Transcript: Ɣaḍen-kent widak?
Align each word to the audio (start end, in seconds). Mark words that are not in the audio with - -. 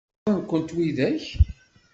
Ɣaḍen-kent 0.29 0.75
widak? 0.77 1.25